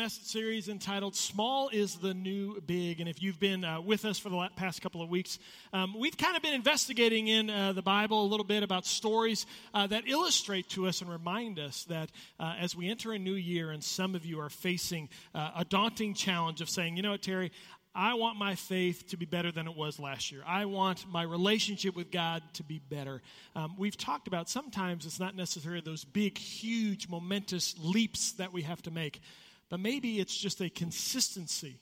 [0.00, 3.00] Message series entitled Small is the New Big.
[3.00, 5.38] And if you've been uh, with us for the past couple of weeks,
[5.74, 9.44] um, we've kind of been investigating in uh, the Bible a little bit about stories
[9.74, 13.34] uh, that illustrate to us and remind us that uh, as we enter a new
[13.34, 17.10] year, and some of you are facing uh, a daunting challenge of saying, you know
[17.10, 17.52] what, Terry,
[17.94, 20.40] I want my faith to be better than it was last year.
[20.46, 23.20] I want my relationship with God to be better.
[23.54, 28.62] Um, we've talked about sometimes it's not necessarily those big, huge, momentous leaps that we
[28.62, 29.20] have to make,
[29.70, 31.80] but maybe it's just a consistency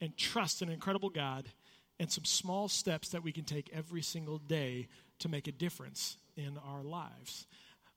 [0.00, 1.46] and trust in an incredible God
[2.00, 4.88] and some small steps that we can take every single day
[5.20, 7.46] to make a difference in our lives.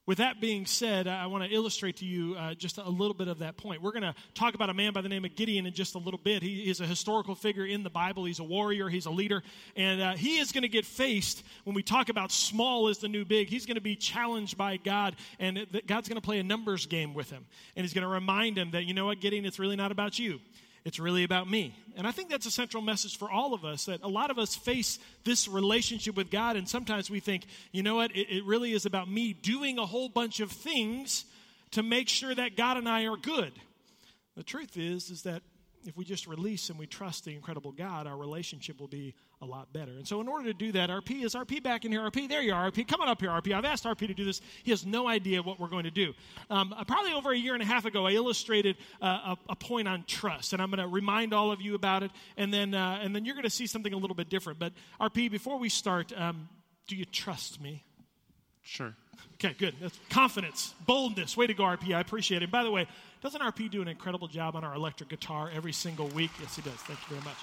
[0.07, 3.27] With that being said, I want to illustrate to you uh, just a little bit
[3.27, 3.81] of that point.
[3.81, 5.97] We're going to talk about a man by the name of Gideon in just a
[5.97, 6.43] little bit.
[6.43, 8.25] He is a historical figure in the Bible.
[8.25, 9.41] He's a warrior, he's a leader,
[9.75, 13.07] and uh, he is going to get faced when we talk about small is the
[13.07, 13.47] new big.
[13.47, 17.15] He's going to be challenged by God, and God's going to play a numbers game
[17.15, 17.43] with him.
[17.75, 20.19] And he's going to remind him that, you know what, Gideon, it's really not about
[20.19, 20.39] you.
[20.85, 21.75] It's really about me.
[21.97, 24.37] And I think that's a central message for all of us that a lot of
[24.37, 28.45] us face this relationship with God, and sometimes we think, you know what, it, it,
[28.45, 31.25] really is about me doing a whole bunch of things
[31.71, 33.51] to make sure that God and I are good.
[34.37, 35.41] The truth is, is that
[35.85, 39.45] if we just release and we trust the incredible God, our relationship will be a
[39.45, 39.91] lot better.
[39.91, 42.01] And so, in order to do that, RP is RP back in here.
[42.01, 42.71] RP, there you are.
[42.71, 43.29] RP, come on up here.
[43.29, 44.41] RP, I've asked RP to do this.
[44.63, 46.13] He has no idea what we're going to do.
[46.49, 49.55] Um, uh, probably over a year and a half ago, I illustrated uh, a, a,
[49.55, 52.73] point on trust, and I'm going to remind all of you about it, and then
[52.73, 54.59] uh, and then you're going to see something a little bit different.
[54.59, 56.49] But RP, before we start, um,
[56.87, 57.83] do you trust me?
[58.61, 58.95] Sure.
[59.35, 59.75] Okay, good.
[59.81, 61.35] That's confidence, boldness.
[61.35, 61.93] Way to go, RP.
[61.93, 62.45] I appreciate it.
[62.45, 62.87] And by the way,
[63.25, 66.31] doesn't RP do an incredible job on our electric guitar every single week?
[66.39, 66.73] Yes, he does.
[66.73, 67.37] Thank you very much.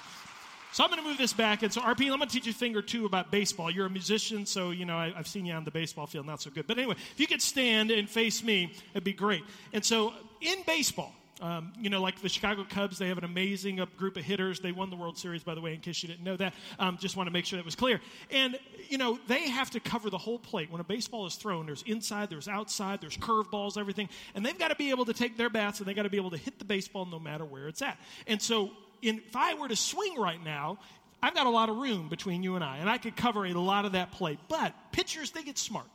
[0.71, 1.61] So I'm going to move this back.
[1.61, 3.69] And so, RP, I'm going to teach you a thing or two about baseball.
[3.69, 6.41] You're a musician, so, you know, I, have seen you on the baseball field, not
[6.41, 6.65] so good.
[6.65, 9.43] But anyway, if you could stand and face me, it'd be great.
[9.71, 13.81] And so, in baseball, um, you know, like the Chicago Cubs, they have an amazing
[13.81, 14.61] uh, group of hitters.
[14.61, 16.53] They won the World Series, by the way, in case you didn't know that.
[16.79, 17.99] Um, just want to make sure that was clear.
[18.31, 20.71] And, you know, they have to cover the whole plate.
[20.71, 24.07] When a baseball is thrown, there's inside, there's outside, there's curveballs, everything.
[24.35, 26.15] And they've got to be able to take their bats and they've got to be
[26.15, 27.99] able to hit the baseball no matter where it's at.
[28.25, 28.71] And so,
[29.01, 30.79] in, if I were to swing right now,
[31.21, 33.51] I've got a lot of room between you and I, and I could cover a
[33.51, 34.39] lot of that plate.
[34.47, 35.87] But pitchers, they get smart.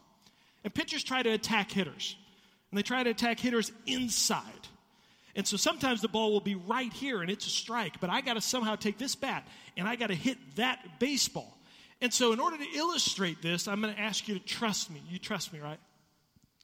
[0.63, 2.17] And pitchers try to attack hitters.
[2.71, 4.43] And they try to attack hitters inside.
[5.39, 8.23] And so sometimes the ball will be right here and it's a strike, but I
[8.23, 11.57] got to somehow take this bat and I got to hit that baseball.
[12.01, 15.01] And so, in order to illustrate this, I'm going to ask you to trust me.
[15.09, 15.79] You trust me, right?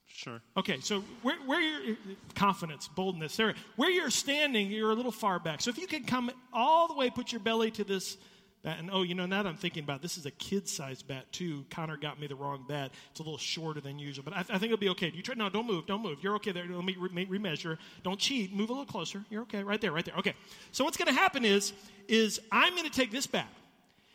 [0.09, 0.41] Sure.
[0.57, 1.97] Okay, so where, where your
[2.35, 5.61] confidence, boldness, there, where you're standing, you're a little far back.
[5.61, 8.17] So if you can come all the way, put your belly to this
[8.65, 11.07] And oh, you know, now that I'm thinking about it, this is a kid sized
[11.07, 11.67] bat, too.
[11.71, 12.93] Connor got me the wrong bat.
[13.11, 15.11] It's a little shorter than usual, but I, I think it'll be okay.
[15.11, 16.19] Do you try, no, don't move, don't move.
[16.23, 16.65] You're okay there.
[16.67, 17.77] Let me re- remeasure.
[18.03, 18.55] Don't cheat.
[18.55, 19.23] Move a little closer.
[19.29, 19.63] You're okay.
[19.63, 20.15] Right there, right there.
[20.19, 20.35] Okay.
[20.73, 21.75] So what's going to happen is,
[22.09, 23.49] is I'm going to take this bat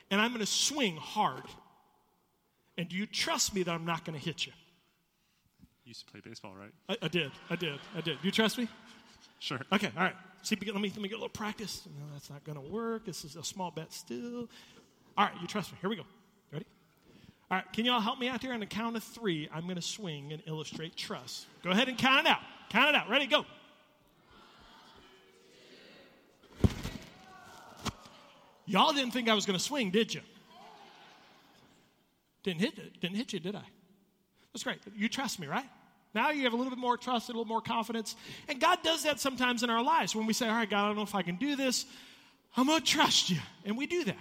[0.10, 1.44] and I'm going to swing hard.
[2.78, 4.54] And do you trust me that I'm not going to hit you?
[5.84, 6.72] You used to play baseball, right?
[6.88, 7.32] I, I did.
[7.50, 7.80] I did.
[7.96, 8.22] I did.
[8.22, 8.68] Do you trust me?
[9.40, 9.60] Sure.
[9.72, 9.92] Okay.
[9.96, 10.16] All right.
[10.42, 11.88] See, let me, let me get a little practice.
[12.00, 13.06] No, that's not going to work.
[13.06, 14.48] This is a small bet still.
[15.18, 15.78] All right, you trust me.
[15.82, 16.04] Here we go.
[16.52, 16.66] Ready?
[17.52, 19.50] All right, can you all help me out here on the count of three?
[19.54, 21.46] I'm going to swing and illustrate trust.
[21.64, 22.40] Go ahead and count it out.
[22.70, 23.10] Count it out.
[23.10, 23.28] Ready?
[23.28, 23.46] Go.
[28.66, 30.22] Y'all didn't think I was going to swing, did you?
[32.44, 33.64] Didn't hit, didn't hit you, did I?
[34.54, 34.80] That's great.
[34.96, 35.66] You trust me, right?
[36.14, 38.16] Now you have a little bit more trust, a little more confidence.
[38.48, 40.88] And God does that sometimes in our lives when we say, All right, God, I
[40.88, 41.86] don't know if I can do this.
[42.58, 43.38] I'm going to trust you.
[43.64, 44.18] And we do that.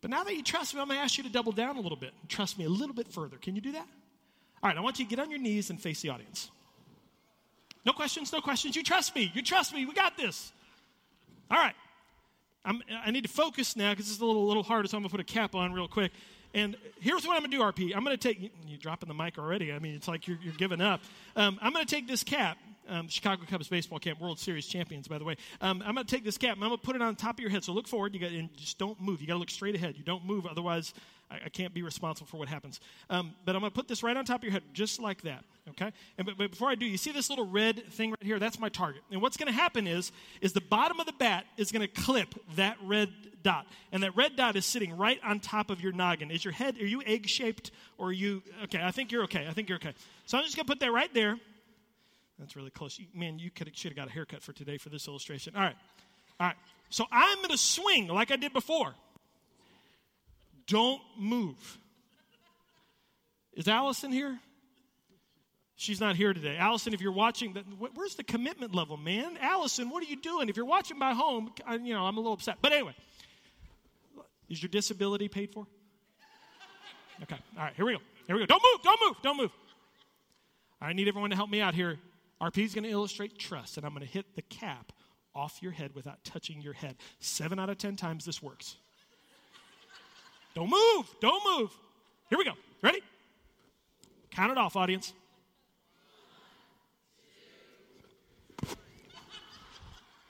[0.00, 1.80] But now that you trust me, I'm going to ask you to double down a
[1.80, 3.36] little bit and trust me a little bit further.
[3.36, 3.86] Can you do that?
[4.62, 6.50] All right, I want you to get on your knees and face the audience.
[7.84, 8.76] No questions, no questions.
[8.76, 9.32] You trust me.
[9.34, 9.84] You trust me.
[9.86, 10.52] We got this.
[11.50, 11.74] All right.
[12.64, 15.08] I need to focus now because this is a little, little harder, so I'm going
[15.08, 16.12] to put a cap on real quick.
[16.52, 17.96] And here's what I'm going to do, RP.
[17.96, 19.72] I'm going to take, you're dropping the mic already.
[19.72, 21.00] I mean, it's like you're, you're giving up.
[21.36, 22.58] Um, I'm going to take this cap.
[22.88, 25.36] um, Chicago Cubs baseball camp, World Series champions, by the way.
[25.60, 27.36] Um, I'm going to take this cap and I'm going to put it on top
[27.36, 27.62] of your head.
[27.64, 28.14] So look forward.
[28.14, 29.20] You got and just don't move.
[29.20, 29.96] You got to look straight ahead.
[29.96, 30.92] You don't move, otherwise
[31.30, 32.80] I, I can't be responsible for what happens.
[33.08, 35.22] Um, but I'm going to put this right on top of your head, just like
[35.22, 35.44] that.
[35.70, 35.92] Okay.
[36.18, 38.38] And but, but before I do, you see this little red thing right here?
[38.38, 39.02] That's my target.
[39.10, 42.02] And what's going to happen is, is the bottom of the bat is going to
[42.02, 43.10] clip that red
[43.42, 46.30] dot, and that red dot is sitting right on top of your noggin.
[46.30, 46.76] Is your head?
[46.76, 48.42] Are you egg shaped, or are you?
[48.64, 48.82] Okay.
[48.82, 49.46] I think you're okay.
[49.48, 49.94] I think you're okay.
[50.26, 51.38] So I'm just going to put that right there.
[52.38, 52.98] That's really close.
[53.14, 55.54] Man, you could should have got a haircut for today for this illustration.
[55.54, 55.76] All right.
[56.40, 56.56] All right.
[56.88, 58.94] So I'm going to swing like I did before.
[60.70, 61.78] Don't move.
[63.54, 64.38] Is Allison here?
[65.74, 66.56] She's not here today.
[66.56, 67.56] Allison, if you're watching,
[67.94, 69.36] where's the commitment level, man?
[69.40, 70.48] Allison, what are you doing?
[70.48, 71.50] If you're watching by home,
[71.82, 72.58] you know, I'm a little upset.
[72.62, 72.94] But anyway,
[74.48, 75.66] is your disability paid for?
[77.24, 77.36] Okay.
[77.58, 77.98] All right, here we go.
[78.28, 78.46] Here we go.
[78.46, 78.82] Don't move.
[78.84, 79.16] Don't move.
[79.22, 79.50] Don't move.
[80.80, 81.98] I need everyone to help me out here.
[82.40, 84.92] RP is going to illustrate trust, and I'm going to hit the cap
[85.34, 86.96] off your head without touching your head.
[87.18, 88.76] Seven out of ten times this works.
[90.54, 91.06] Don't move.
[91.20, 91.70] Don't move.
[92.28, 92.52] Here we go.
[92.82, 93.00] Ready?
[94.30, 95.12] Count it off, audience.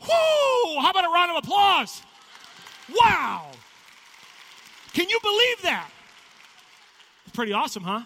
[0.01, 0.81] Whoo!
[0.81, 2.03] How about a round of applause?
[2.95, 3.51] Wow!
[4.93, 5.89] Can you believe that?
[7.33, 8.03] Pretty awesome, huh?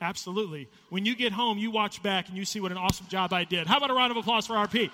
[0.00, 0.68] Absolutely.
[0.88, 3.44] When you get home, you watch back and you see what an awesome job I
[3.44, 3.66] did.
[3.66, 4.90] How about a round of applause for RP?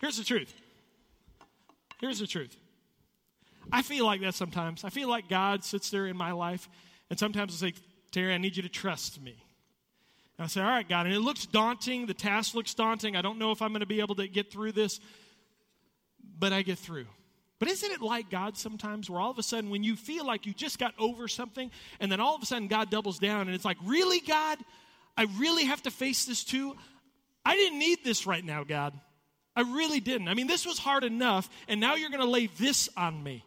[0.00, 0.52] Here's the truth.
[2.00, 2.56] Here's the truth.
[3.72, 4.84] I feel like that sometimes.
[4.84, 6.68] I feel like God sits there in my life,
[7.10, 7.74] and sometimes I say,
[8.12, 9.36] Terry, I need you to trust me.
[10.38, 11.06] And I say, All right, God.
[11.06, 12.06] And it looks daunting.
[12.06, 13.16] The task looks daunting.
[13.16, 15.00] I don't know if I'm going to be able to get through this,
[16.38, 17.06] but I get through.
[17.58, 20.46] But isn't it like God sometimes, where all of a sudden, when you feel like
[20.46, 23.50] you just got over something, and then all of a sudden God doubles down, and
[23.50, 24.58] it's like, Really, God?
[25.16, 26.76] I really have to face this too?
[27.44, 28.98] I didn't need this right now, God.
[29.58, 30.28] I really didn't.
[30.28, 33.44] I mean, this was hard enough, and now you're going to lay this on me.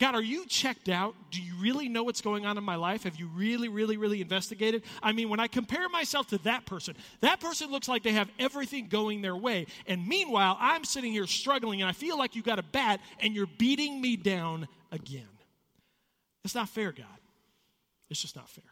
[0.00, 1.14] God, are you checked out?
[1.30, 3.04] Do you really know what's going on in my life?
[3.04, 4.82] Have you really, really, really investigated?
[5.00, 8.28] I mean, when I compare myself to that person, that person looks like they have
[8.40, 9.66] everything going their way.
[9.86, 13.32] And meanwhile, I'm sitting here struggling and I feel like you got a bat and
[13.32, 15.28] you're beating me down again.
[16.44, 17.06] It's not fair, God.
[18.10, 18.64] It's just not fair.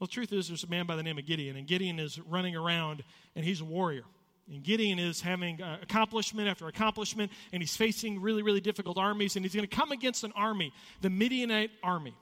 [0.00, 2.18] Well, the truth is, there's a man by the name of Gideon, and Gideon is
[2.18, 3.04] running around
[3.36, 4.02] and he's a warrior.
[4.50, 9.36] And Gideon is having uh, accomplishment after accomplishment, and he's facing really, really difficult armies,
[9.36, 12.14] and he's going to come against an army, the Midianite army.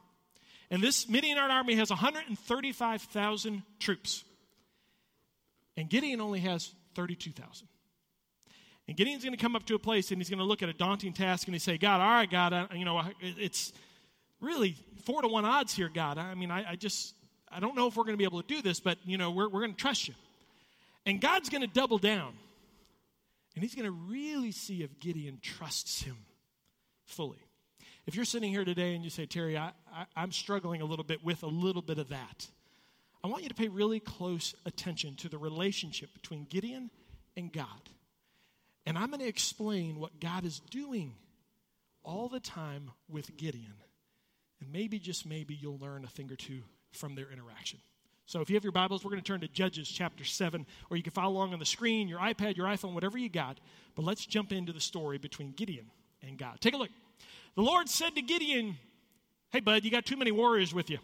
[0.69, 4.23] And this Midianite army has 135,000 troops.
[5.75, 7.67] And Gideon only has 32,000.
[8.87, 10.69] And Gideon's going to come up to a place and he's going to look at
[10.69, 13.73] a daunting task and he say, God, all right, God, I, you know, it's
[14.39, 14.75] really
[15.05, 16.17] four to one odds here, God.
[16.17, 17.15] I mean, I, I just,
[17.49, 19.31] I don't know if we're going to be able to do this, but, you know,
[19.31, 20.13] we're, we're going to trust you.
[21.05, 22.33] And God's going to double down.
[23.55, 26.17] And he's going to really see if Gideon trusts him
[27.05, 27.39] fully.
[28.05, 29.71] If you're sitting here today and you say, Terry, I,
[30.15, 32.47] I, am struggling a little bit with a little bit of that,
[33.23, 36.89] I want you to pay really close attention to the relationship between Gideon
[37.37, 37.67] and God.
[38.85, 41.13] And I'm going to explain what God is doing
[42.03, 43.75] all the time with Gideon.
[44.59, 46.61] And maybe, just maybe, you'll learn a thing or two
[46.91, 47.79] from their interaction.
[48.31, 50.95] So if you have your Bibles, we're going to turn to Judges chapter 7, or
[50.95, 53.59] you can follow along on the screen, your iPad, your iPhone, whatever you got.
[53.93, 55.87] But let's jump into the story between Gideon
[56.25, 56.61] and God.
[56.61, 56.91] Take a look.
[57.55, 58.77] The Lord said to Gideon,
[59.51, 60.99] Hey, bud, you got too many warriors with you.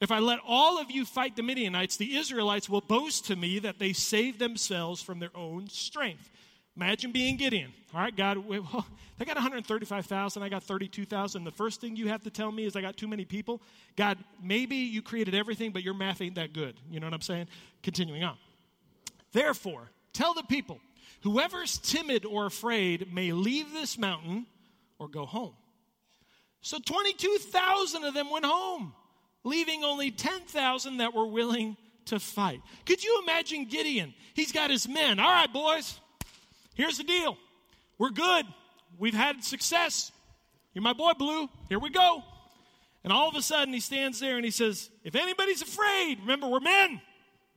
[0.00, 3.60] If I let all of you fight the Midianites, the Israelites will boast to me
[3.60, 6.32] that they saved themselves from their own strength.
[6.76, 7.72] Imagine being Gideon.
[7.94, 8.86] All right, God, well,
[9.18, 10.42] they got 135,000.
[10.42, 11.44] I got 32,000.
[11.44, 13.62] The first thing you have to tell me is I got too many people.
[13.96, 16.76] God, maybe you created everything, but your math ain't that good.
[16.90, 17.48] You know what I'm saying?
[17.82, 18.36] Continuing on.
[19.32, 20.80] Therefore, tell the people
[21.22, 24.46] whoever's timid or afraid may leave this mountain
[24.98, 25.54] or go home.
[26.60, 28.92] So 22,000 of them went home,
[29.44, 32.60] leaving only 10,000 that were willing to fight.
[32.84, 34.14] Could you imagine Gideon?
[34.34, 35.18] He's got his men.
[35.18, 36.00] All right, boys.
[36.76, 37.36] Here's the deal
[37.98, 38.46] we're good.
[38.98, 40.12] We've had success.
[40.72, 41.48] You're my boy, Blue.
[41.68, 42.22] Here we go.
[43.02, 46.48] And all of a sudden, he stands there and he says, If anybody's afraid, remember,
[46.48, 47.00] we're men.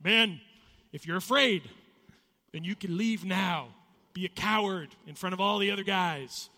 [0.02, 0.40] Men,
[0.92, 1.68] if you're afraid,
[2.52, 3.68] then you can leave now.
[4.14, 6.48] Be a coward in front of all the other guys.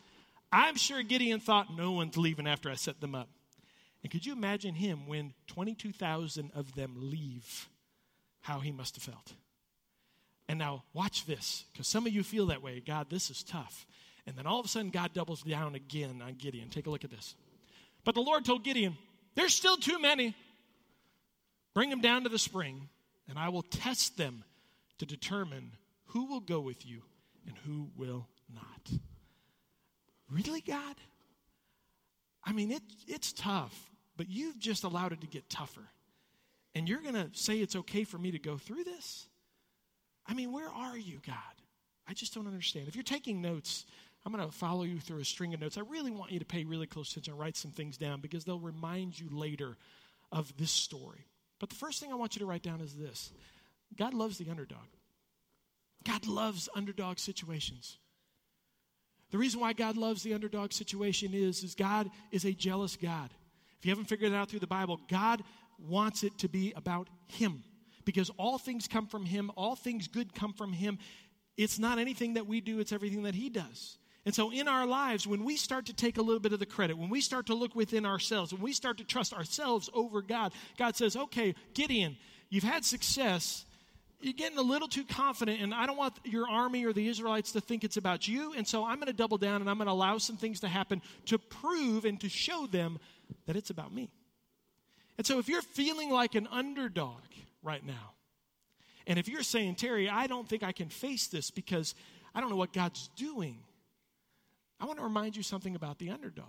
[0.53, 3.29] I'm sure Gideon thought no one's leaving after I set them up.
[4.03, 7.69] And could you imagine him when 22,000 of them leave?
[8.43, 9.35] How he must have felt.
[10.49, 12.83] And now watch this, because some of you feel that way.
[12.85, 13.87] God, this is tough.
[14.27, 16.69] And then all of a sudden, God doubles down again on Gideon.
[16.69, 17.35] Take a look at this.
[18.05, 18.97] But the Lord told Gideon,
[19.35, 20.35] There's still too many.
[21.75, 22.89] Bring them down to the spring,
[23.29, 24.45] and I will test them
[24.99, 25.73] to determine
[26.07, 27.03] who will go with you
[27.47, 28.99] and who will not.
[30.31, 30.97] Really, God?
[32.45, 35.89] I mean, it, it's tough, but you've just allowed it to get tougher.
[36.75, 39.27] And you're going to say it's okay for me to go through this?
[40.27, 41.37] I mean, where are you, God?
[42.09, 42.89] I just don't understand.
[42.89, 43.87] If you're taking notes,
[44.25, 45.79] I'm going to follow you through a string of notes.
[45.79, 48.45] I really want you to pay really close attention and write some things down because
[48.45, 49.77] they'll remind you later
[50.31, 51.27] of this story.
[51.59, 53.33] But the first thing I want you to write down is this
[53.97, 54.79] God loves the underdog.
[56.05, 57.99] God loves underdog situations.
[59.31, 63.31] The reason why God loves the underdog situation is, is God is a jealous God.
[63.79, 65.43] If you haven't figured it out through the Bible, God
[65.79, 67.65] wants it to be about Him
[68.05, 70.99] because all things come from Him, all things good come from Him.
[71.57, 73.99] It's not anything that we do, it's everything that He does.
[74.25, 76.67] And so, in our lives, when we start to take a little bit of the
[76.67, 80.23] credit, when we start to look within ourselves, when we start to trust ourselves over
[80.23, 82.17] God, God says, okay, Gideon,
[82.49, 83.65] you've had success.
[84.21, 87.51] You're getting a little too confident, and I don't want your army or the Israelites
[87.53, 88.55] to think it's about you.
[88.55, 90.69] And so, I'm going to double down and I'm going to allow some things to
[90.69, 93.01] happen to prove and to show them
[93.47, 94.09] that it's about me.
[95.19, 97.23] And so, if you're feeling like an underdog
[97.63, 98.13] right now,
[99.07, 101.95] and if you're saying, Terry, I don't think I can face this because
[102.35, 103.59] I don't know what God's doing
[104.83, 106.47] I want to remind you something about the underdog.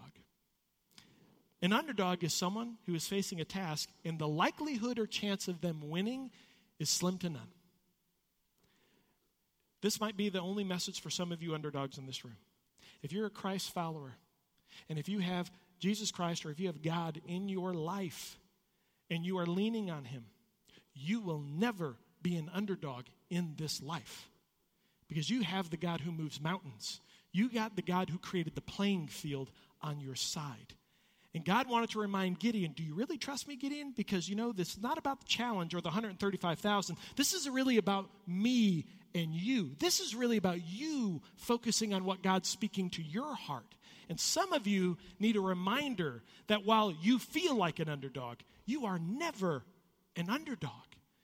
[1.62, 5.62] An underdog is someone who is facing a task, and the likelihood or chance of
[5.62, 6.32] them winning
[6.80, 7.52] is slim to none.
[9.82, 12.38] This might be the only message for some of you underdogs in this room.
[13.04, 14.16] If you're a Christ follower,
[14.90, 18.40] and if you have Jesus Christ or if you have God in your life,
[19.12, 20.26] and you are leaning on Him,
[20.94, 24.30] you will never be an underdog in this life
[25.08, 27.02] because you have the God who moves mountains.
[27.32, 29.50] You got the God who created the playing field
[29.82, 30.74] on your side.
[31.36, 33.94] And God wanted to remind Gideon, do you really trust me, Gideon?
[33.96, 36.96] Because you know, this is not about the challenge or the 135,000.
[37.16, 38.86] This is really about me
[39.16, 39.76] and you.
[39.80, 43.76] This is really about you focusing on what God's speaking to your heart.
[44.10, 48.86] And some of you need a reminder that while you feel like an underdog, you
[48.86, 49.64] are never
[50.16, 50.72] an underdog.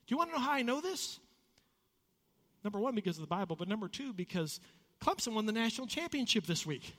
[0.08, 1.19] Do you want to know how I know this?
[2.63, 4.60] Number one, because of the Bible, but number two, because
[5.01, 6.93] Clemson won the national championship this week.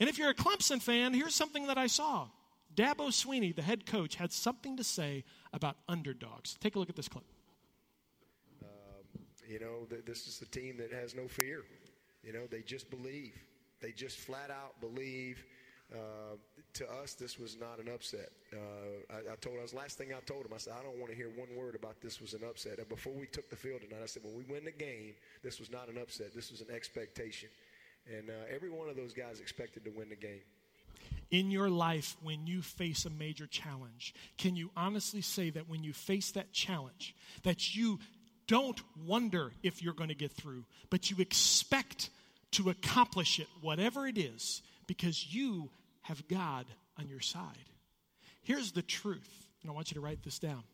[0.00, 2.28] And if you're a Clemson fan, here's something that I saw.
[2.74, 6.56] Dabo Swinney, the head coach, had something to say about underdogs.
[6.60, 7.24] Take a look at this clip.
[8.62, 8.68] Um,
[9.46, 11.62] you know, th- this is a team that has no fear.
[12.24, 13.34] You know, they just believe.
[13.80, 15.44] They just flat out believe
[15.92, 16.36] uh,
[16.74, 18.30] to us, this was not an upset.
[18.52, 20.52] Uh, I, I, told us last thing I told him.
[20.54, 22.78] I said I don't want to hear one word about this was an upset.
[22.78, 25.60] And before we took the field tonight, I said when we win the game, this
[25.60, 26.34] was not an upset.
[26.34, 27.48] This was an expectation,
[28.10, 30.40] and uh, every one of those guys expected to win the game.
[31.30, 35.84] In your life, when you face a major challenge, can you honestly say that when
[35.84, 37.98] you face that challenge, that you
[38.46, 42.10] don't wonder if you're going to get through, but you expect
[42.52, 45.70] to accomplish it, whatever it is, because you
[46.02, 46.66] have God
[46.98, 47.70] on your side.
[48.42, 50.64] Here's the truth, and I want you to write this down.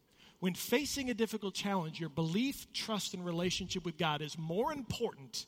[0.41, 5.47] When facing a difficult challenge, your belief, trust, and relationship with God is more important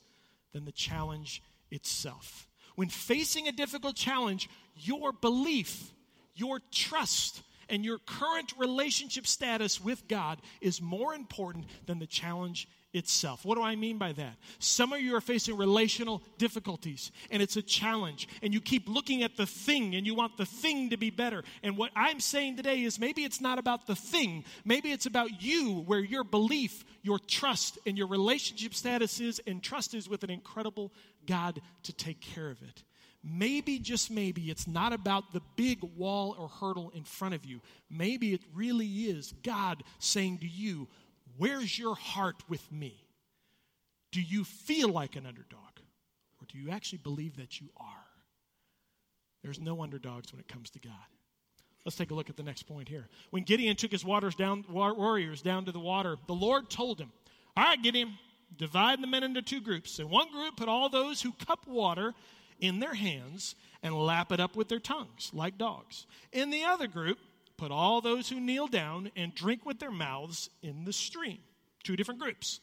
[0.53, 1.41] than the challenge
[1.71, 2.47] itself.
[2.75, 5.91] When facing a difficult challenge, your belief,
[6.35, 12.67] your trust, and your current relationship status with God is more important than the challenge
[12.93, 13.43] itself.
[13.43, 14.37] What do I mean by that?
[14.59, 19.23] Some of you are facing relational difficulties and it's a challenge and you keep looking
[19.23, 21.43] at the thing and you want the thing to be better.
[21.63, 25.41] And what I'm saying today is maybe it's not about the thing, maybe it's about
[25.41, 30.23] you where your belief, your trust, and your relationship status is and trust is with
[30.23, 30.91] an incredible
[31.25, 32.83] God to take care of it.
[33.25, 37.61] Maybe, just maybe, it's not about the big wall or hurdle in front of you.
[37.89, 40.89] Maybe it really is God saying to you,
[41.37, 43.03] Where's your heart with me?
[44.11, 45.59] Do you feel like an underdog?
[46.39, 47.87] Or do you actually believe that you are?
[49.43, 50.93] There's no underdogs when it comes to God.
[51.85, 53.09] Let's take a look at the next point here.
[53.31, 57.11] When Gideon took his down, warriors down to the water, the Lord told him,
[57.57, 58.13] All right, Gideon,
[58.57, 59.99] divide the men into two groups.
[59.99, 62.13] In one group, put all those who cup water
[62.59, 66.05] in their hands and lap it up with their tongues, like dogs.
[66.31, 67.17] In the other group,
[67.63, 71.37] put all those who kneel down and drink with their mouths in the stream.
[71.81, 72.59] Two different groups.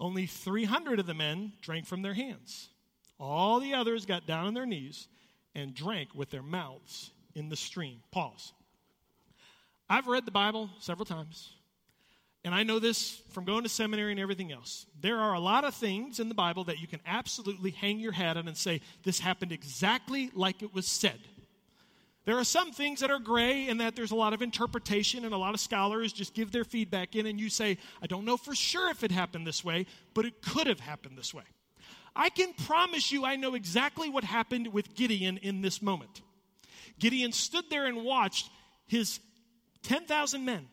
[0.00, 2.68] Only 300 of the men drank from their hands.
[3.20, 5.06] All the others got down on their knees
[5.54, 8.00] and drank with their mouths in the stream.
[8.10, 8.54] Pause.
[9.88, 11.52] I've read the Bible several times,
[12.44, 14.84] and I know this from going to seminary and everything else.
[15.00, 18.12] There are a lot of things in the Bible that you can absolutely hang your
[18.12, 21.20] hat on and say, this happened exactly like it was said.
[22.28, 25.32] There are some things that are gray and that there's a lot of interpretation, and
[25.32, 28.36] a lot of scholars just give their feedback in, and you say, I don't know
[28.36, 31.44] for sure if it happened this way, but it could have happened this way.
[32.14, 36.20] I can promise you I know exactly what happened with Gideon in this moment.
[36.98, 38.50] Gideon stood there and watched
[38.86, 39.20] his
[39.84, 40.68] 10,000 men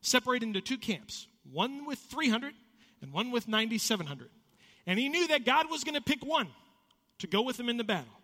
[0.00, 2.54] separate into two camps one with 300
[3.02, 4.30] and one with 9,700.
[4.86, 6.48] And he knew that God was going to pick one
[7.18, 8.21] to go with him into battle.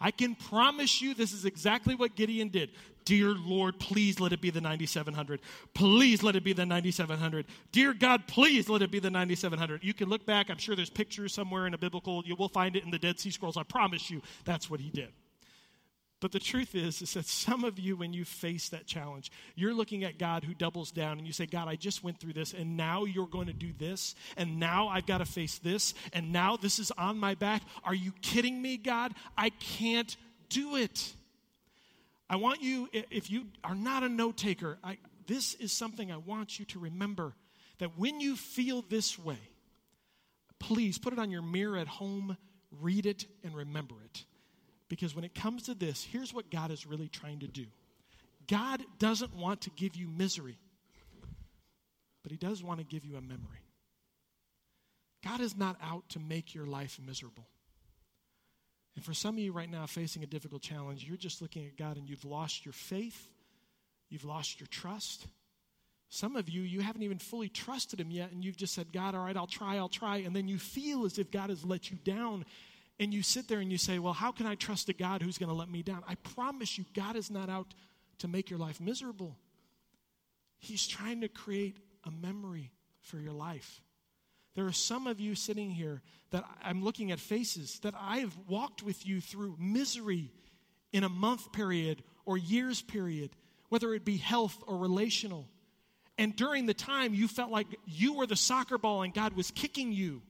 [0.00, 2.70] I can promise you this is exactly what Gideon did.
[3.04, 5.40] Dear Lord, please let it be the 9700.
[5.74, 7.46] Please let it be the 9700.
[7.70, 9.84] Dear God, please let it be the 9700.
[9.84, 10.48] You can look back.
[10.48, 12.22] I'm sure there's pictures somewhere in a biblical.
[12.24, 13.56] You will find it in the Dead Sea Scrolls.
[13.56, 15.12] I promise you that's what he did.
[16.24, 19.74] But the truth is, is that some of you, when you face that challenge, you're
[19.74, 22.54] looking at God who doubles down and you say, God, I just went through this,
[22.54, 26.32] and now you're going to do this, and now I've got to face this, and
[26.32, 27.60] now this is on my back.
[27.84, 29.12] Are you kidding me, God?
[29.36, 30.16] I can't
[30.48, 31.12] do it.
[32.30, 34.78] I want you, if you are not a note taker,
[35.26, 37.34] this is something I want you to remember
[37.80, 39.50] that when you feel this way,
[40.58, 42.38] please put it on your mirror at home,
[42.80, 44.24] read it, and remember it.
[44.88, 47.66] Because when it comes to this, here's what God is really trying to do
[48.46, 50.58] God doesn't want to give you misery,
[52.22, 53.62] but He does want to give you a memory.
[55.24, 57.46] God is not out to make your life miserable.
[58.94, 61.76] And for some of you right now facing a difficult challenge, you're just looking at
[61.76, 63.28] God and you've lost your faith,
[64.10, 65.26] you've lost your trust.
[66.10, 69.14] Some of you, you haven't even fully trusted Him yet, and you've just said, God,
[69.14, 70.18] all right, I'll try, I'll try.
[70.18, 72.44] And then you feel as if God has let you down
[72.98, 75.38] and you sit there and you say, Well, how can I trust a God who's
[75.38, 76.02] going to let me down?
[76.08, 77.74] I promise you, God is not out
[78.18, 79.36] to make your life miserable.
[80.58, 82.70] He's trying to create a memory
[83.00, 83.82] for your life.
[84.54, 88.36] There are some of you sitting here that I'm looking at faces that I have
[88.48, 90.30] walked with you through misery
[90.92, 93.30] in a month period or years period,
[93.68, 95.48] whether it be health or relational.
[96.16, 99.50] And during the time, you felt like you were the soccer ball and God was
[99.50, 100.22] kicking you.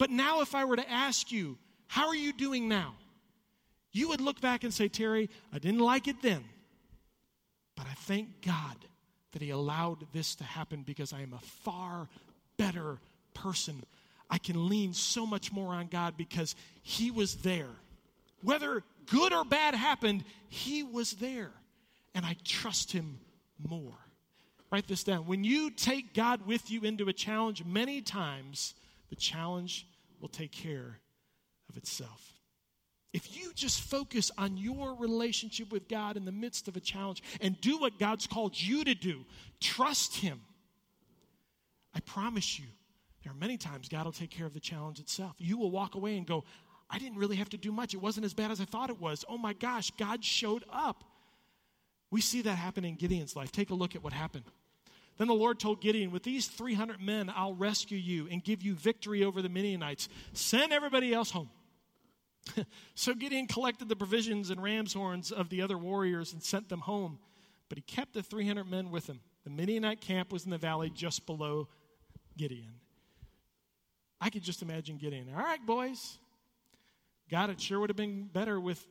[0.00, 2.94] But now, if I were to ask you, how are you doing now?
[3.92, 6.42] You would look back and say, Terry, I didn't like it then,
[7.76, 8.76] but I thank God
[9.32, 12.08] that He allowed this to happen because I am a far
[12.56, 12.96] better
[13.34, 13.82] person.
[14.30, 17.68] I can lean so much more on God because He was there.
[18.42, 21.50] Whether good or bad happened, He was there.
[22.14, 23.20] And I trust Him
[23.68, 23.98] more.
[24.72, 25.26] Write this down.
[25.26, 28.72] When you take God with you into a challenge, many times
[29.10, 29.86] the challenge
[30.20, 30.98] will take care
[31.68, 32.34] of itself.
[33.12, 37.22] If you just focus on your relationship with God in the midst of a challenge
[37.40, 39.24] and do what God's called you to do,
[39.60, 40.40] trust Him,
[41.92, 42.66] I promise you,
[43.24, 45.34] there are many times God will take care of the challenge itself.
[45.38, 46.44] You will walk away and go,
[46.88, 47.94] I didn't really have to do much.
[47.94, 49.24] It wasn't as bad as I thought it was.
[49.28, 51.04] Oh my gosh, God showed up.
[52.10, 53.52] We see that happen in Gideon's life.
[53.52, 54.44] Take a look at what happened.
[55.18, 58.74] Then the Lord told Gideon, With these 300 men, I'll rescue you and give you
[58.74, 60.08] victory over the Midianites.
[60.32, 61.50] Send everybody else home.
[62.94, 66.80] so Gideon collected the provisions and ram's horns of the other warriors and sent them
[66.80, 67.18] home.
[67.68, 69.20] But he kept the 300 men with him.
[69.44, 71.68] The Midianite camp was in the valley just below
[72.36, 72.74] Gideon.
[74.20, 75.28] I could just imagine Gideon.
[75.34, 76.18] All right, boys.
[77.30, 78.84] God, it sure would have been better with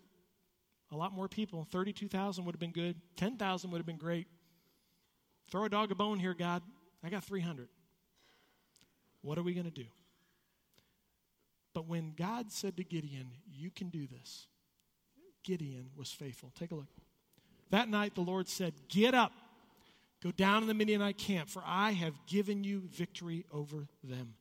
[0.91, 1.67] a lot more people.
[1.71, 2.95] 32,000 would have been good.
[3.17, 4.27] 10,000 would have been great.
[5.49, 6.61] Throw a dog a bone here, God.
[7.03, 7.67] I got 300.
[9.21, 9.85] What are we going to do?
[11.73, 14.47] But when God said to Gideon, You can do this,
[15.43, 16.51] Gideon was faithful.
[16.57, 16.87] Take a look.
[17.69, 19.31] That night the Lord said, Get up,
[20.23, 24.35] go down to the Midianite camp, for I have given you victory over them.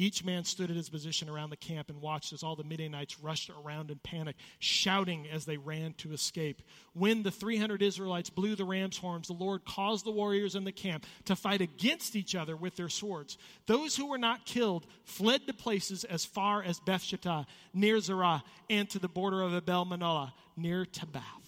[0.00, 3.20] Each man stood at his position around the camp and watched as all the Midianites
[3.20, 6.62] rushed around in panic, shouting as they ran to escape.
[6.94, 10.72] When the 300 Israelites blew the ram's horns, the Lord caused the warriors in the
[10.72, 13.36] camp to fight against each other with their swords.
[13.66, 18.88] Those who were not killed fled to places as far as Bethshittah, near Zerah, and
[18.88, 21.39] to the border of Abel Meholah, near Tabbath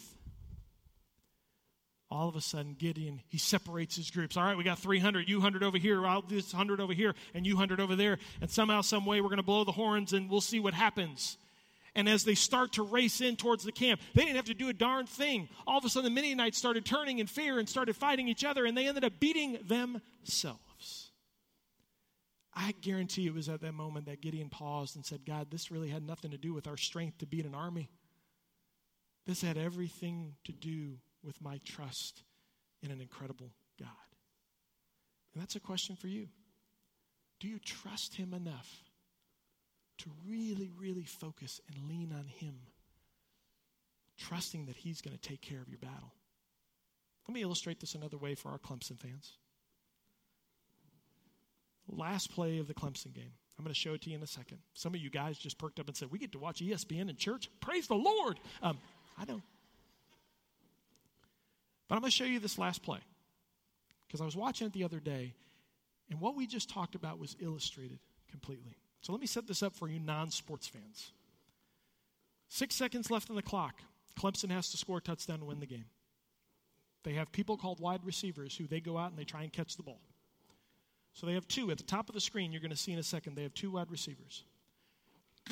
[2.13, 4.37] all of a sudden gideon he separates his groups.
[4.37, 7.47] All right we got 300 you 100 over here i'll this 100 over here and
[7.47, 8.19] you 100 over there.
[8.41, 11.39] And somehow some way we're going to blow the horns and we'll see what happens.
[11.95, 14.69] And as they start to race in towards the camp they didn't have to do
[14.69, 15.49] a darn thing.
[15.67, 18.67] All of a sudden the midianites started turning in fear and started fighting each other
[18.67, 21.11] and they ended up beating themselves.
[22.55, 25.89] I guarantee it was at that moment that gideon paused and said god this really
[25.89, 27.89] had nothing to do with our strength to beat an army.
[29.25, 32.23] This had everything to do with my trust
[32.83, 33.89] in an incredible God?
[35.35, 36.29] And that's a question for you.
[37.41, 38.85] Do you trust Him enough
[39.99, 42.55] to really, really focus and lean on Him?
[44.23, 46.13] trusting that He's going to take care of your battle.
[47.29, 49.33] Let me illustrate this another way for our Clemson fans.
[51.89, 53.33] Last play of the Clemson game.
[53.59, 54.59] I'm going to show it to you in a second.
[54.75, 57.17] Some of you guys just perked up and said, We get to watch ESPN in
[57.17, 57.49] church.
[57.61, 58.39] Praise the Lord.
[58.63, 58.79] Um,
[59.19, 59.43] I don't.
[61.93, 63.01] But I'm going to show you this last play
[64.07, 65.35] because I was watching it the other day,
[66.09, 67.99] and what we just talked about was illustrated
[68.31, 68.79] completely.
[69.03, 71.13] So let me set this up for you non sports fans.
[72.49, 73.75] Six seconds left on the clock.
[74.19, 75.85] Clemson has to score a touchdown to win the game.
[77.05, 79.77] They have people called wide receivers who they go out and they try and catch
[79.77, 80.01] the ball.
[81.13, 81.71] So they have two.
[81.71, 83.53] At the top of the screen, you're going to see in a second, they have
[83.53, 84.45] two wide receivers.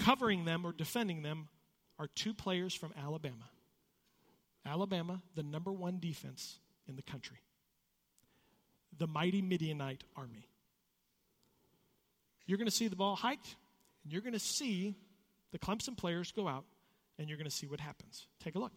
[0.03, 1.49] Covering them or defending them
[1.99, 3.51] are two players from Alabama.
[4.67, 7.39] Alabama, the number one defense in the country.
[8.99, 10.49] The mighty Midianite army.
[12.47, 13.55] You're going to see the ball hiked,
[14.03, 14.97] and you're going to see
[15.53, 16.65] the Clemson players go out,
[17.19, 18.27] and you're going to see what happens.
[18.43, 18.73] Take a look.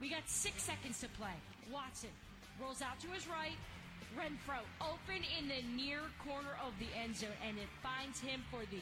[0.00, 1.34] We got six seconds to play.
[1.72, 2.10] Watson
[2.60, 3.56] rolls out to his right.
[4.16, 8.60] Renfrow open in the near corner of the end zone, and it finds him for
[8.70, 8.80] the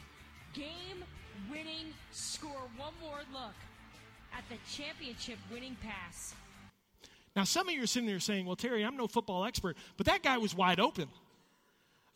[0.59, 1.05] game
[1.51, 2.69] winning score.
[2.77, 3.55] One more look
[4.33, 6.35] at the championship winning pass.
[7.35, 10.07] Now, some of you are sitting there saying, Well, Terry, I'm no football expert, but
[10.07, 11.09] that guy was wide open.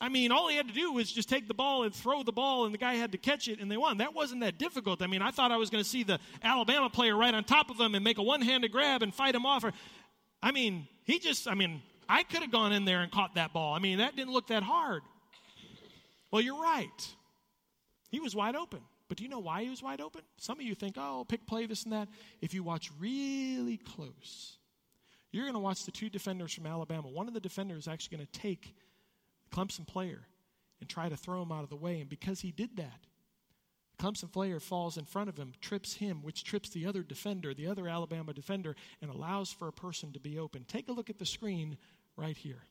[0.03, 2.33] I mean, all he had to do was just take the ball and throw the
[2.33, 3.99] ball, and the guy had to catch it, and they won.
[3.99, 5.03] That wasn't that difficult.
[5.03, 7.68] I mean, I thought I was going to see the Alabama player right on top
[7.68, 9.62] of him and make a one handed grab and fight him off.
[9.62, 9.73] Or,
[10.42, 13.53] I mean, he just, I mean, I could have gone in there and caught that
[13.53, 13.75] ball.
[13.75, 15.03] I mean, that didn't look that hard.
[16.31, 17.09] Well, you're right.
[18.11, 18.81] He was wide open.
[19.11, 20.23] But do you know why he was wide open?
[20.37, 22.09] Some of you think, oh, pick play, this and that.
[22.40, 24.57] If you watch really close,
[25.33, 27.09] you're going to watch the two defenders from Alabama.
[27.09, 28.73] One of the defenders is actually going to take
[29.51, 30.20] Clemson player
[30.79, 31.99] and try to throw him out of the way.
[31.99, 33.01] And because he did that,
[33.96, 37.53] the Clemson player falls in front of him, trips him, which trips the other defender,
[37.53, 40.64] the other Alabama defender, and allows for a person to be open.
[40.68, 41.79] Take a look at the screen
[42.16, 42.62] right here.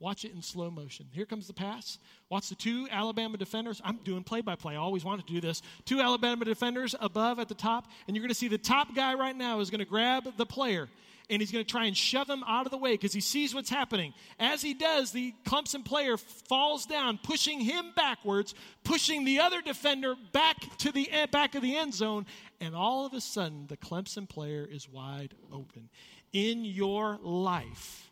[0.00, 1.06] Watch it in slow motion.
[1.12, 1.98] Here comes the pass.
[2.30, 3.82] Watch the two Alabama defenders.
[3.84, 4.74] I'm doing play by play.
[4.74, 5.60] I always wanted to do this.
[5.84, 9.14] Two Alabama defenders above at the top, and you're going to see the top guy
[9.14, 10.88] right now is going to grab the player
[11.30, 13.54] and he's going to try and shove him out of the way because he sees
[13.54, 14.12] what's happening.
[14.38, 20.16] As he does, the Clemson player falls down, pushing him backwards, pushing the other defender
[20.32, 22.26] back to the eh, back of the end zone,
[22.60, 25.88] and all of a sudden the Clemson player is wide open.
[26.32, 28.09] In your life,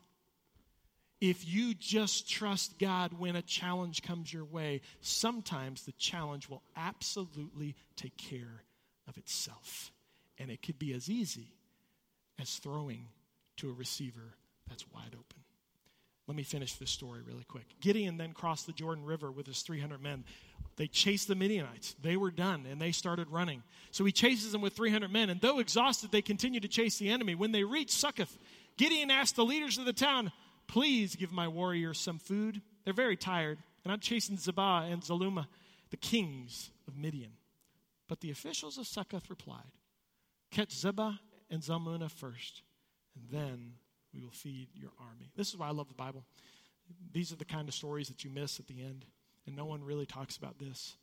[1.20, 6.62] if you just trust God when a challenge comes your way, sometimes the challenge will
[6.76, 8.62] absolutely take care
[9.08, 9.92] of itself.
[10.38, 11.54] And it could be as easy
[12.40, 13.06] as throwing
[13.56, 14.34] to a receiver
[14.68, 15.42] that's wide open.
[16.28, 17.64] Let me finish this story really quick.
[17.80, 20.24] Gideon then crossed the Jordan River with his 300 men.
[20.76, 21.96] They chased the Midianites.
[22.02, 23.62] They were done and they started running.
[23.90, 27.08] So he chases them with 300 men, and though exhausted, they continued to chase the
[27.08, 27.34] enemy.
[27.34, 28.38] When they reached Succoth,
[28.76, 30.30] Gideon asked the leaders of the town,
[30.68, 32.60] Please give my warriors some food.
[32.84, 35.46] They're very tired, and I'm chasing Zebah and Zalmunna,
[35.90, 37.32] the kings of Midian.
[38.06, 39.72] But the officials of Succoth replied,
[40.50, 41.18] Catch Zebah
[41.50, 42.62] and Zalmunna first,
[43.14, 43.72] and then
[44.14, 45.30] we will feed your army.
[45.36, 46.24] This is why I love the Bible.
[47.12, 49.04] These are the kind of stories that you miss at the end,
[49.46, 50.96] and no one really talks about this.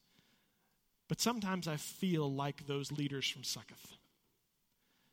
[1.08, 3.98] But sometimes I feel like those leaders from Succoth.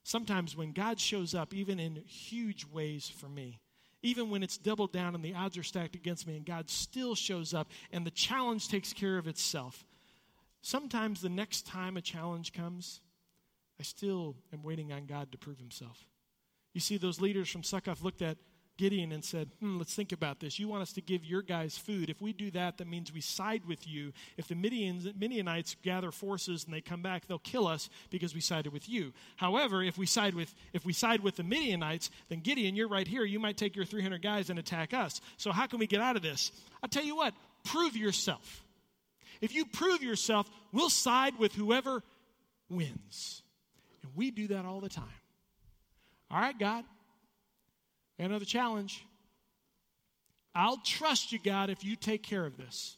[0.05, 3.61] Sometimes when God shows up, even in huge ways for me,
[4.03, 7.15] even when it's doubled down and the odds are stacked against me, and God still
[7.15, 9.85] shows up and the challenge takes care of itself.
[10.61, 13.01] Sometimes the next time a challenge comes,
[13.81, 16.07] I still am waiting on God to prove himself.
[16.73, 18.38] You see, those leaders from Succoth looked at
[18.83, 20.59] Gideon and said, hmm, let's think about this.
[20.59, 22.11] You want us to give your guys food.
[22.11, 24.12] If we do that, that means we side with you.
[24.37, 28.73] If the Midianites gather forces and they come back, they'll kill us because we sided
[28.73, 29.12] with you.
[29.37, 33.07] However, if we side with if we side with the Midianites, then Gideon, you're right
[33.07, 33.25] here.
[33.25, 35.21] You might take your 300 guys and attack us.
[35.37, 36.51] So how can we get out of this?
[36.83, 38.64] I'll tell you what, prove yourself.
[39.40, 42.03] If you prove yourself, we'll side with whoever
[42.68, 43.42] wins.
[44.03, 45.05] And we do that all the time.
[46.33, 46.85] All right, God,
[48.24, 49.04] another challenge.
[50.54, 52.96] I'll trust you, God, if you take care of this.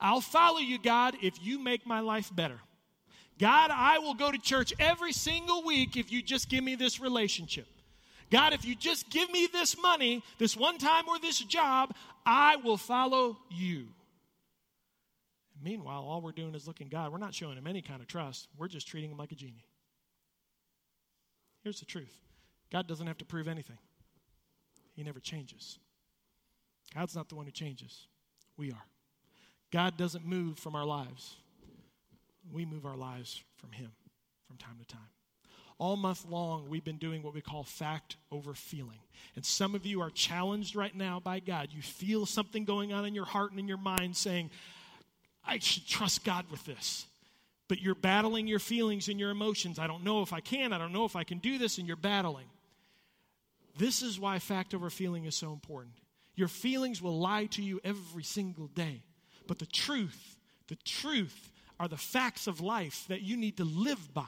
[0.00, 2.60] I'll follow you, God, if you make my life better.
[3.38, 7.00] God, I will go to church every single week if you just give me this
[7.00, 7.66] relationship.
[8.30, 11.94] God, if you just give me this money, this one time or this job,
[12.26, 13.86] I will follow you.
[15.62, 17.10] Meanwhile, all we're doing is looking God.
[17.10, 18.48] We're not showing him any kind of trust.
[18.56, 19.66] We're just treating him like a genie.
[21.62, 22.14] Here's the truth
[22.70, 23.78] God doesn't have to prove anything,
[24.98, 25.78] He never changes.
[26.92, 28.08] God's not the one who changes,
[28.56, 28.84] we are.
[29.70, 31.36] God doesn't move from our lives,
[32.52, 33.92] we move our lives from Him
[34.48, 35.10] from time to time.
[35.78, 38.98] all month long, we've been doing what we call fact over feeling.
[39.36, 41.68] And some of you are challenged right now by God.
[41.70, 44.50] You feel something going on in your heart and in your mind saying,
[45.46, 47.06] I should trust God with this.
[47.68, 49.78] But you're battling your feelings and your emotions.
[49.78, 50.72] I don't know if I can.
[50.72, 52.46] I don't know if I can do this, and you're battling.
[53.78, 55.94] This is why fact over feeling is so important.
[56.34, 59.02] Your feelings will lie to you every single day.
[59.46, 60.36] But the truth,
[60.66, 64.24] the truth are the facts of life that you need to live by.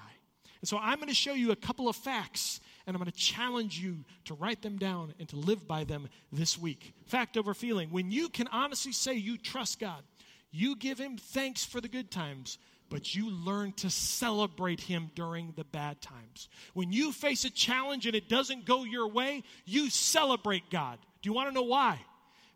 [0.61, 3.17] And so I'm going to show you a couple of facts, and I'm going to
[3.17, 6.93] challenge you to write them down and to live by them this week.
[7.07, 7.91] Fact over feeling.
[7.91, 10.03] When you can honestly say you trust God,
[10.51, 12.59] you give Him thanks for the good times,
[12.91, 16.49] but you learn to celebrate Him during the bad times.
[16.75, 20.99] When you face a challenge and it doesn't go your way, you celebrate God.
[21.23, 22.01] Do you want to know why?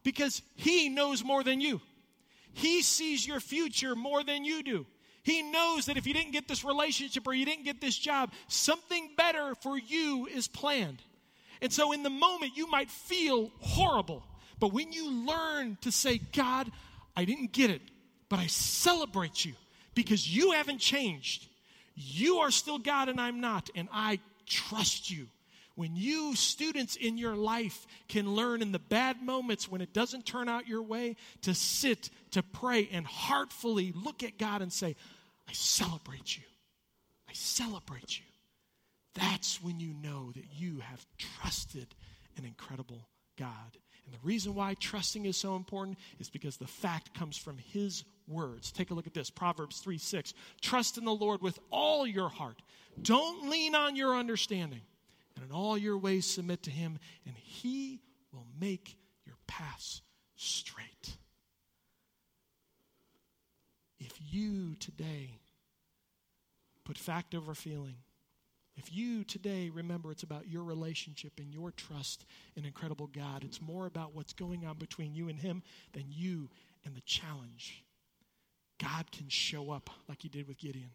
[0.02, 1.80] Because He knows more than you.
[2.52, 4.86] He sees your future more than you do.
[5.22, 8.32] He knows that if you didn't get this relationship or you didn't get this job,
[8.48, 11.00] something better for you is planned.
[11.62, 14.22] And so in the moment, you might feel horrible.
[14.58, 16.70] But when you learn to say, God,
[17.16, 17.80] I didn't get it,
[18.28, 19.54] but I celebrate you
[19.94, 21.46] because you haven't changed.
[21.94, 25.28] You are still God and I'm not, and I trust you.
[25.76, 30.24] When you, students in your life, can learn in the bad moments when it doesn't
[30.24, 34.94] turn out your way to sit, to pray, and heartfully look at God and say,
[35.48, 36.44] I celebrate you.
[37.28, 38.24] I celebrate you.
[39.14, 41.94] That's when you know that you have trusted
[42.36, 43.78] an incredible God.
[44.04, 48.04] And the reason why trusting is so important is because the fact comes from His
[48.28, 48.70] words.
[48.70, 50.34] Take a look at this Proverbs 3 6.
[50.60, 52.60] Trust in the Lord with all your heart.
[53.00, 54.82] Don't lean on your understanding.
[55.36, 58.00] And in all your ways submit to Him, and He
[58.32, 60.02] will make your paths
[60.36, 61.16] straight.
[63.98, 65.40] If you today
[66.84, 67.96] put fact over feeling,
[68.76, 73.60] if you today remember it's about your relationship and your trust in incredible God, it's
[73.60, 76.48] more about what's going on between you and Him than you
[76.84, 77.84] and the challenge.
[78.80, 80.90] God can show up like He did with Gideon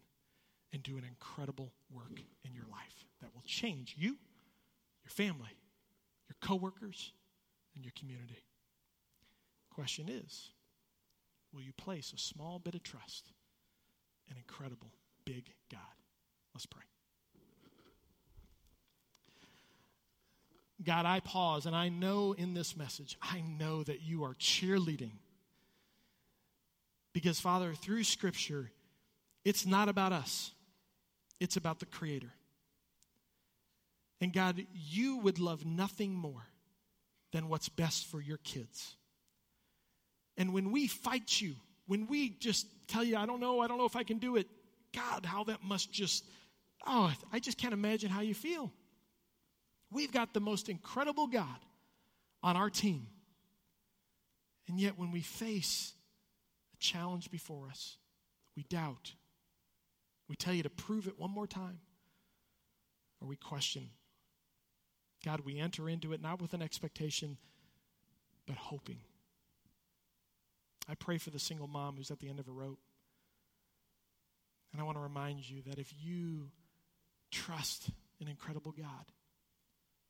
[0.74, 4.18] and do an incredible work in your life that will change you,
[5.04, 5.58] your family,
[6.28, 7.14] your coworkers,
[7.76, 8.44] and your community.
[9.74, 10.50] Question is
[11.54, 13.32] will you place a small bit of trust
[14.30, 14.92] in incredible,
[15.26, 15.80] big God?
[16.54, 16.84] Let's pray.
[20.84, 25.12] God, I pause and I know in this message, I know that you are cheerleading.
[27.14, 28.72] Because, Father, through Scripture,
[29.44, 30.52] it's not about us,
[31.40, 32.32] it's about the Creator.
[34.22, 36.46] And God, you would love nothing more
[37.32, 38.96] than what's best for your kids.
[40.38, 41.56] And when we fight you,
[41.88, 44.36] when we just tell you, I don't know, I don't know if I can do
[44.36, 44.48] it,
[44.94, 46.26] God, how that must just,
[46.86, 48.72] oh, I just can't imagine how you feel.
[49.92, 51.60] We've got the most incredible God
[52.44, 53.08] on our team.
[54.68, 55.94] And yet, when we face
[56.74, 57.98] a challenge before us,
[58.56, 59.14] we doubt.
[60.28, 61.80] We tell you to prove it one more time,
[63.20, 63.90] or we question.
[65.26, 67.38] God, we enter into it not with an expectation,
[68.46, 69.00] but hoping.
[70.88, 72.80] I pray for the single mom who's at the end of a rope.
[74.72, 76.52] And I want to remind you that if you
[77.32, 77.90] trust
[78.22, 79.06] an incredible God,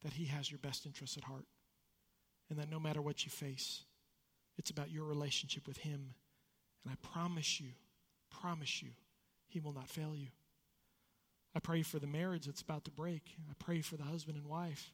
[0.03, 1.45] that He has your best interests at heart.
[2.49, 3.83] And that no matter what you face,
[4.57, 6.13] it's about your relationship with Him.
[6.83, 7.69] And I promise you,
[8.29, 8.89] promise you,
[9.47, 10.27] He will not fail you.
[11.55, 13.23] I pray for the marriage that's about to break.
[13.49, 14.91] I pray for the husband and wife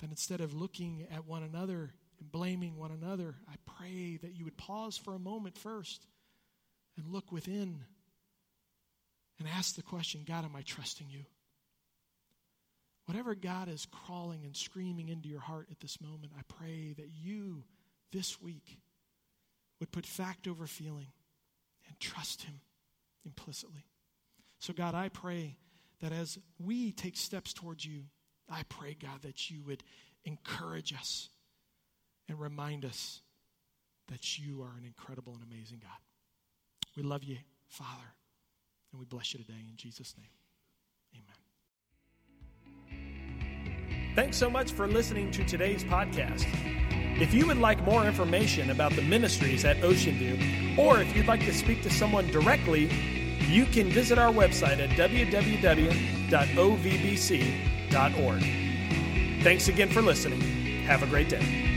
[0.00, 4.44] that instead of looking at one another and blaming one another, I pray that you
[4.44, 6.06] would pause for a moment first
[6.96, 7.84] and look within
[9.38, 11.24] and ask the question God, am I trusting you?
[13.10, 17.08] Whatever God is crawling and screaming into your heart at this moment, I pray that
[17.10, 17.64] you
[18.12, 18.78] this week
[19.80, 21.08] would put fact over feeling
[21.88, 22.60] and trust Him
[23.26, 23.84] implicitly.
[24.60, 25.56] So, God, I pray
[26.00, 28.04] that as we take steps towards you,
[28.48, 29.82] I pray, God, that you would
[30.24, 31.30] encourage us
[32.28, 33.22] and remind us
[34.06, 35.98] that you are an incredible and amazing God.
[36.96, 38.14] We love you, Father,
[38.92, 40.30] and we bless you today in Jesus' name.
[41.12, 41.39] Amen.
[44.20, 46.44] Thanks so much for listening to today's podcast.
[47.18, 50.36] If you would like more information about the ministries at Ocean View,
[50.76, 52.84] or if you'd like to speak to someone directly,
[53.48, 55.62] you can visit our website at www.ovbc.org.
[59.42, 60.42] Thanks again for listening.
[60.82, 61.69] Have a great day.